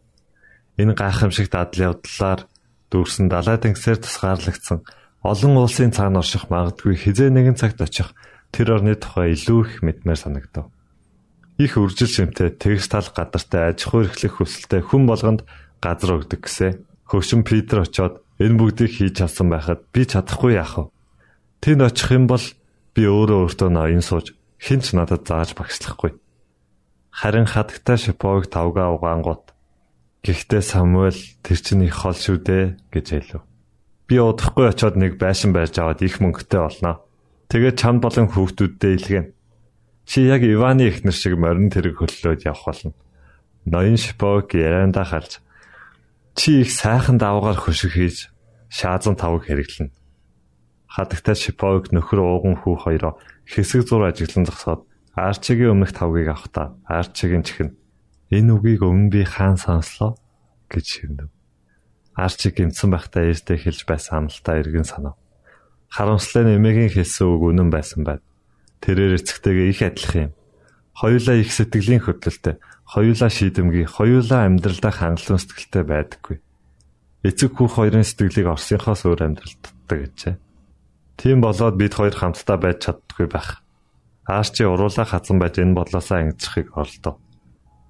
Энэ 0.80 0.96
гайхамшигт 0.96 1.54
адал 1.54 1.94
явдлаар 1.94 2.48
дүүрсэн 2.90 3.28
далай 3.30 3.60
тэнгисээр 3.60 4.00
тусгаарлагдсан 4.00 4.82
олон 5.22 5.54
улсын 5.60 5.92
цаана 5.92 6.24
орших 6.24 6.48
магадгүй 6.48 6.96
хизээ 6.96 7.28
нэгэн 7.30 7.60
цагт 7.60 7.78
очих 7.84 8.16
тэр 8.50 8.80
орны 8.80 8.96
тухай 8.96 9.36
илүү 9.36 9.60
их 9.68 9.74
мэдмээр 9.84 10.18
санагдав. 10.18 10.72
Их 11.60 11.76
үржил 11.76 12.08
шимтэй 12.08 12.50
тэгс 12.50 12.88
тал 12.88 13.06
гадартай 13.12 13.76
аж 13.76 13.84
ахуй 13.84 14.08
эрхлэх 14.08 14.40
хүсэлтэй 14.40 14.80
хүн 14.80 15.04
болгонд 15.04 15.44
газар 15.84 16.16
өгдөг 16.16 16.40
гэсэн. 16.48 16.80
Хөвшин 17.10 17.42
Питер 17.42 17.82
очоод 17.82 18.22
энэ 18.38 18.54
бүгдийг 18.54 18.94
хийж 18.94 19.18
чадсан 19.18 19.50
байхад 19.50 19.82
би 19.90 20.06
чадахгүй 20.06 20.54
яах 20.54 20.78
вэ? 20.78 20.84
Тэнд 21.58 21.82
очих 21.90 22.14
юм 22.14 22.30
бол 22.30 22.44
би 22.94 23.02
өөрөө 23.02 23.50
өөртөө 23.50 23.70
ноён 23.74 23.98
сууж 23.98 24.38
хинч 24.62 24.94
надад 24.94 25.26
зааж 25.26 25.58
багшлахгүй. 25.58 26.14
Харин 27.10 27.50
хадагтай 27.50 27.98
шиповыг 27.98 28.46
тавгаа 28.46 28.94
угаангууд 28.94 29.50
Гэхдээ 30.20 30.60
Самуэль 30.60 31.40
тэр 31.40 31.58
чинь 31.58 31.88
их 31.88 31.96
хол 31.96 32.12
шүү 32.12 32.44
дээ 32.44 32.64
гэж 32.92 33.06
хэлв. 33.08 33.42
Би 34.04 34.20
удахгүй 34.20 34.68
очоод 34.68 35.00
нэг 35.00 35.16
байшин 35.16 35.56
барьж 35.56 35.80
аваад 35.80 36.04
их 36.04 36.20
мөнгөтэй 36.20 36.60
болно. 36.60 37.00
Тэгээд 37.48 37.80
чамд 37.80 38.04
болон 38.04 38.28
хүүхдүүддээ 38.28 38.92
илгэн. 39.00 39.26
Чи 40.04 40.28
яг 40.28 40.44
Иваны 40.44 40.92
ихнэр 40.92 41.16
шиг 41.16 41.40
морин 41.40 41.72
тэрэг 41.72 41.96
хөллөөд 42.04 42.44
явах 42.44 42.68
болно. 42.68 42.92
Ноён 43.64 43.96
шиповыг 43.96 44.52
яранда 44.60 45.08
харж 45.08 45.40
Чи 46.38 46.62
их 46.62 46.70
сайхан 46.70 47.18
даваагаар 47.18 47.58
хөшиг 47.58 47.92
хийж 47.94 48.30
шаазан 48.70 49.16
тавг 49.18 49.46
хэрэглэнэ. 49.46 49.92
Хадагтай 50.90 51.34
Шиповыг 51.34 51.94
нөхөр 51.94 52.20
ууган 52.22 52.56
хүү 52.58 52.74
хоёроо 52.82 53.18
хэсэг 53.46 53.86
зур 53.86 54.06
ажиглан 54.06 54.46
зогсоод 54.46 54.86
Арчигийн 55.14 55.74
өмнөх 55.74 55.94
тавгийг 55.94 56.30
авахдаа 56.30 56.78
Арчигийн 56.86 57.42
чихэн 57.46 57.74
энэ 58.30 58.54
үгийг 58.54 58.82
өмнө 58.86 59.10
би 59.10 59.22
хаан 59.26 59.58
сонслоо 59.58 60.14
гэж 60.70 60.84
шивнэв. 60.86 61.28
Арчи 62.14 62.50
гимсэн 62.54 62.90
байхдаа 62.90 63.26
ээжтэй 63.26 63.58
хэлж 63.58 63.86
байсан 63.86 64.26
амлалтаа 64.26 64.54
эргэн 64.62 64.86
санав. 64.86 65.18
Харамслаа 65.90 66.46
нэмэгийн 66.46 66.94
хэлсэн 66.94 67.26
үг 67.26 67.42
үнэн 67.42 67.70
байсан 67.74 68.06
байд. 68.06 68.22
Тэрээр 68.82 69.18
эцэгтэйгээ 69.18 69.70
их 69.70 69.82
адилах 69.82 70.14
юм. 70.14 70.32
Хоёулаа 70.94 71.36
их 71.42 71.50
сэтгэлийн 71.50 72.02
хөдлөлтөй 72.06 72.54
хоёулаа 72.90 73.30
шийдэмгий, 73.30 73.86
хоёулаа 73.86 74.50
амьдралдаа 74.50 74.90
хангалуун 74.90 75.38
сэтгэлтэй 75.38 75.84
байдаггүй. 75.86 76.36
Эцэг 77.22 77.54
хүү 77.54 77.68
хоёрын 77.70 78.02
сэтгэлийг 78.02 78.50
Орсынхоос 78.50 79.06
өөр 79.06 79.30
амьдралд 79.30 79.60
татдаг 79.62 79.98
гэжээ. 80.10 80.34
Тийм 81.14 81.38
болоод 81.38 81.78
бид 81.78 81.94
хоёр 81.94 82.16
хамтдаа 82.18 82.58
байж 82.58 82.90
чаддаггүй 82.90 83.28
байх. 83.30 83.62
Аашчи 84.26 84.66
уруулаа 84.66 85.06
хатсан 85.06 85.38
байж 85.38 85.62
энэ 85.62 85.78
бодлосоо 85.78 86.18
ангижихыг 86.18 86.74
оролдов. 86.74 87.22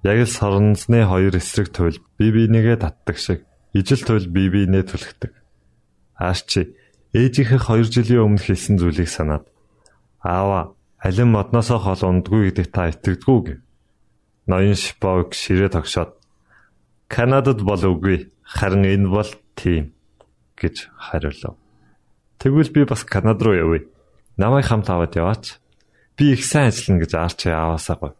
Яг 0.05 0.17
л 0.21 0.29
соронзны 0.29 1.07
хоёр 1.09 1.33
эсрэг 1.33 1.73
туйл 1.73 1.97
бие 2.19 2.31
бинийгээ 2.35 2.77
татдаг 2.83 3.17
шиг 3.17 3.47
ижил 3.73 4.03
туйл 4.05 4.27
бие 4.27 4.53
биенээ 4.53 4.83
түлхдэг. 4.85 5.31
Аашчи 6.19 6.75
ээжийнхээ 7.15 7.57
2 7.57 7.89
жилийн 7.89 8.25
өмнө 8.27 8.43
хэлсэн 8.43 8.77
зүйлийг 8.77 9.09
санаад 9.09 9.47
аава 10.21 10.75
алин 10.99 11.33
модносоо 11.33 11.79
хол 11.81 12.01
ундгүй 12.03 12.51
гэдэгт 12.51 12.73
та 12.75 12.91
итгэдэггүй 12.91 13.39
гэв. 13.47 13.59
Ноён 14.47 14.75
Шиповг 14.75 15.33
ширээ 15.37 15.69
тогшоод 15.69 16.17
Канадад 17.11 17.61
бол 17.61 17.81
үгүй 17.81 18.31
харин 18.41 18.85
энэ 18.87 19.07
бол 19.11 19.29
тийм 19.53 19.93
гэж 20.57 20.89
хариулав. 20.95 21.59
Тэгвэл 22.39 22.71
би 22.73 22.81
бас 22.85 23.03
Канад 23.03 23.41
руу 23.41 23.53
явъя. 23.53 23.85
Намайг 24.37 24.65
хамт 24.65 24.89
аваад 24.89 25.13
яваач. 25.15 25.59
Би 26.17 26.33
их 26.33 26.45
сайн 26.45 26.71
ажиллана 26.71 27.03
гэж 27.03 27.11
Арчи 27.13 27.49
аваасаагүй. 27.49 28.13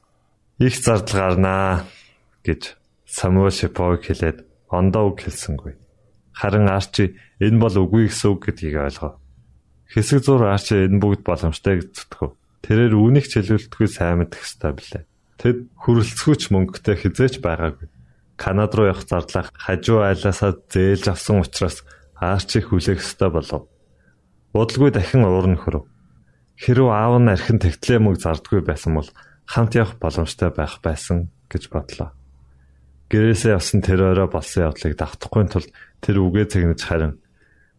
Их 0.60 0.76
зардал 0.78 1.40
гарнаа 1.40 1.86
гэж 2.46 2.78
Самуэль 3.08 3.56
Шиповг 3.56 4.06
хэлээд 4.06 4.46
ондоо 4.70 5.10
үг 5.10 5.26
хэлсэнгүй. 5.26 5.74
Харин 6.38 6.70
Арчи 6.70 7.18
энэ 7.40 7.58
бол 7.58 7.76
үгүй 7.76 8.08
гэсэн 8.08 8.30
үг 8.32 8.46
гэдгийг 8.46 8.78
ойлгов. 8.78 9.18
Хэсэг 9.90 10.24
зур 10.24 10.46
Арчи 10.48 10.86
энэ 10.86 11.02
бүгд 11.02 11.26
боломжтой 11.26 11.82
гэж 11.82 11.90
зүтгэв. 11.92 12.32
тэрээр 12.62 12.94
үүнийг 12.94 13.26
чөлөөлтгүй 13.28 13.88
сайн 13.90 14.22
мэдэх 14.22 14.46
ёстой 14.46 14.72
билээ. 14.78 15.04
Тэд 15.42 15.74
хүрэлцгүйч 15.74 16.54
мөнгөтэй 16.54 17.02
хизээч 17.02 17.42
байгаагүй. 17.42 17.90
Канад 18.38 18.78
руу 18.78 18.94
явах 18.94 19.10
зардлаа 19.10 19.50
хажуу 19.58 20.06
айлаасаа 20.06 20.54
зээлж 20.70 21.10
авсан 21.10 21.42
учраас 21.42 21.82
Арчиг 22.14 22.70
хүлээх 22.70 23.02
ёстой 23.02 23.34
болов. 23.34 23.66
Удалгүй 24.54 24.94
дахин 24.94 25.26
уурн 25.26 25.58
хөрөв. 25.58 25.90
Хэрв 26.62 26.94
аав 26.94 27.18
нь 27.18 27.34
архин 27.34 27.58
тэгтлээ 27.58 27.98
мөг 27.98 28.22
зардгүй 28.22 28.62
байсан 28.62 29.02
бол 29.02 29.10
хамт 29.50 29.74
явах 29.74 29.98
боломжтой 29.98 30.54
байх 30.54 30.78
байсан 30.86 31.34
гэж 31.50 31.74
бодлоо. 31.74 32.14
Гэрээсээ 33.10 33.58
явсан 33.58 33.82
тэр 33.82 34.14
орой 34.14 34.30
болсон 34.30 34.70
явдлыг 34.70 34.94
давтахгүй 34.94 35.50
тулд 35.50 35.74
тэр 36.06 36.22
үгээ 36.22 36.46
цэгнэж 36.54 36.82
харин 36.86 37.18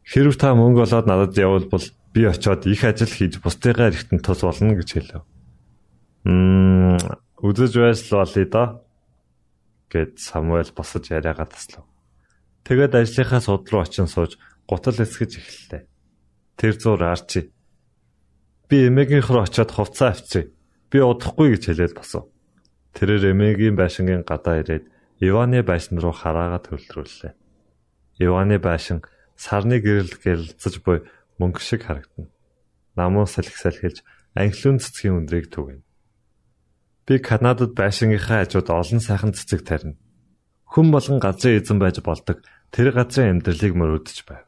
хэрв 0.03 0.35
та 0.35 0.59
мөнгө 0.59 0.83
олоод 0.83 1.07
надад 1.07 1.38
явбал 1.38 1.70
бол 1.79 1.87
би 2.11 2.27
очиод 2.27 2.66
их 2.66 2.83
ажил 2.83 3.07
хийж 3.07 3.38
бусдыгаа 3.38 3.94
эрэхтэн 3.94 4.18
тус 4.18 4.42
болно 4.42 4.75
гэж 4.75 4.88
хэлв. 4.98 5.22
Мм 6.27 7.21
үзэж 7.42 7.72
байслуулъя 7.76 8.46
да 8.46 8.64
гэд 9.90 10.22
Самуэль 10.22 10.72
босож 10.72 11.11
яриагаа 11.11 11.50
таслав. 11.50 11.85
Тэгээд 12.64 12.94
ажлынхаа 12.94 13.42
суд 13.42 13.68
руу 13.68 13.83
очин 13.83 14.07
сууж 14.07 14.38
гутал 14.70 14.96
эсгэж 14.96 15.42
эхэллээ. 15.42 15.83
Тэр 16.57 16.74
зур 16.78 17.02
арчи. 17.02 17.50
Би 18.70 18.87
эмээгийнх 18.88 19.28
рүү 19.28 19.42
очиод 19.42 19.74
хувцас 19.74 20.22
авчи. 20.22 20.55
Би 20.88 21.02
удахгүй 21.02 21.59
гэж 21.59 21.62
хэлээд 21.74 21.94
босов. 21.98 22.31
Тэрээр 22.94 23.35
эмээгийн 23.35 23.76
байшингийн 23.76 24.22
гадаа 24.22 24.62
ирээд 24.62 24.87
Иваны 25.22 25.62
байшин 25.62 26.02
руу 26.02 26.11
хараагаа 26.11 26.62
төлдрүүллээ. 26.66 27.35
Иваны 28.22 28.59
байшин 28.59 29.07
сарны 29.38 29.78
гэрэл 29.78 30.18
гэрэлцэж 30.18 30.83
буй 30.83 31.07
мөнгө 31.38 31.62
шиг 31.62 31.87
харагдана. 31.87 32.31
Намуу 32.98 33.26
салхисалхилж 33.31 34.02
анхлын 34.35 34.83
цэцгийн 34.83 35.22
өндрийг 35.22 35.46
түгэнэ. 35.55 35.87
Би 37.07 37.19
Канадад 37.19 37.75
байшингийнхаа 37.75 38.47
хажууд 38.47 38.69
олон 38.71 39.01
сайхан 39.03 39.33
цэцэг 39.35 39.67
тарина. 39.67 39.99
Хүн 40.71 40.95
болгон 40.95 41.19
газрын 41.19 41.59
эзэн 41.59 41.79
байж 41.83 41.99
болдог 41.99 42.47
тэр 42.71 42.95
газрын 42.95 43.43
амьдралыг 43.43 43.75
мөрөөдөж 43.75 44.19
байв. 44.25 44.47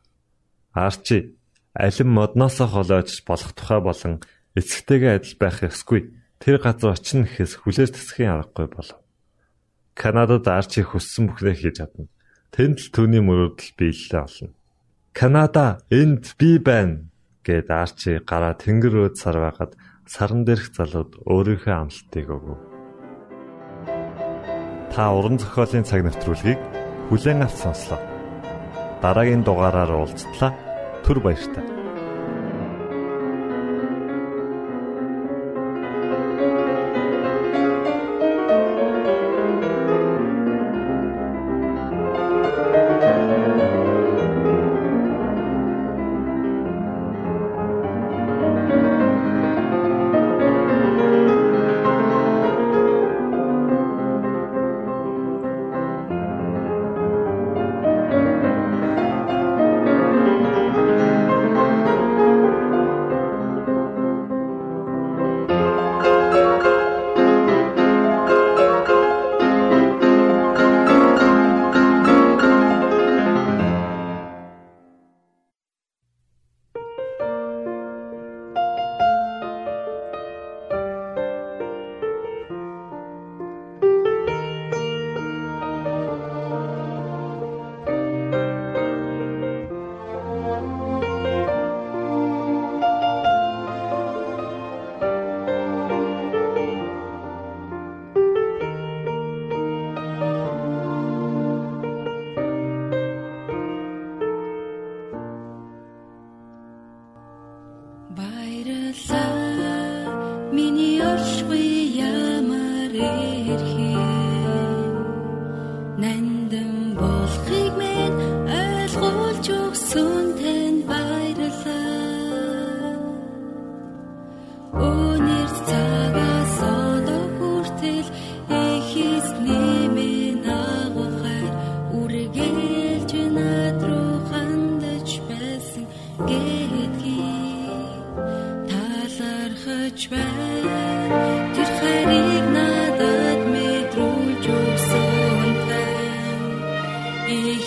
Арчи 0.73 1.35
алин 1.75 2.11
модноосоо 2.15 2.69
холоож 2.71 3.11
болох 3.27 3.53
тухай 3.59 3.81
болон 3.83 4.23
эцэгтэйгээ 4.55 5.13
адил 5.19 5.37
байх 5.43 5.67
ёсгүй. 5.67 6.15
Тэр 6.39 6.63
газар 6.63 6.95
очино 6.95 7.27
гэхээс 7.27 7.59
хүлээж 7.59 7.91
тэсхийн 7.99 8.31
аргагүй 8.39 8.69
болов. 8.71 8.99
Канадад 9.95 10.47
Арчи 10.47 10.83
хүссэн 10.83 11.31
бүхнээ 11.31 11.55
хийж 11.59 11.83
чадна. 11.83 12.07
Тэнд 12.55 12.79
л 12.79 12.91
түүний 12.95 13.23
мөрөөдөл 13.23 13.75
биелэлээ 13.79 14.23
олно. 14.23 14.55
Канада 15.15 15.83
энд 15.91 16.35
би 16.39 16.59
байна 16.59 17.11
гэд 17.47 17.71
Арчи 17.71 18.19
гараа 18.27 18.55
тэнгэр 18.59 19.11
өөд 19.11 19.15
сар 19.15 19.39
байгаад 19.39 19.79
саран 20.07 20.45
дээрх 20.45 20.73
залууд 20.77 21.11
өөрийнхөө 21.25 21.75
амлалтыг 21.75 22.29
өгөв 22.29 22.75
та 24.95 25.11
уран 25.11 25.43
зохиолын 25.43 25.83
цаг 25.83 26.07
навтруулгийг 26.07 26.61
бүлээн 27.11 27.43
авч 27.43 27.67
сонслоо. 27.67 27.99
Дараагийн 29.03 29.43
дугаараар 29.43 29.91
уулзтлаа. 29.91 30.55
Түр 31.03 31.19
баярлалаа. 31.19 31.84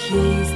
Jesus. 0.10 0.47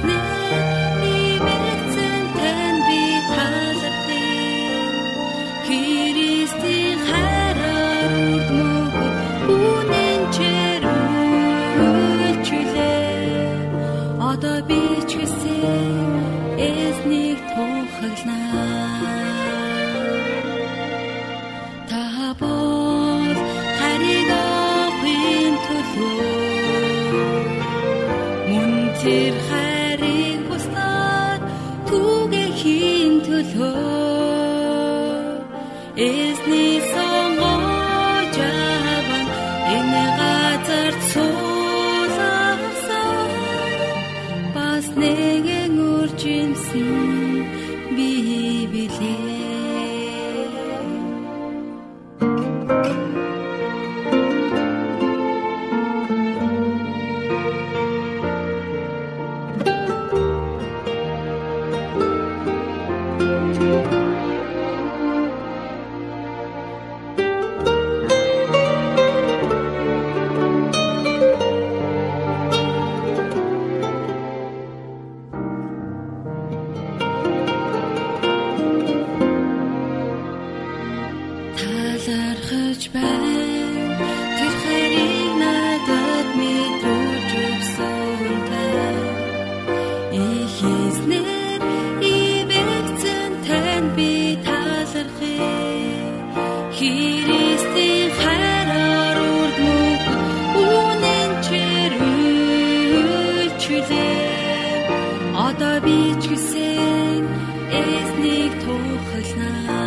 Одоо 105.32 105.80
би 105.80 106.12
ч 106.20 106.28
хүсэн 106.28 107.24
эзнийг 107.72 108.52
туухлана. 108.62 109.84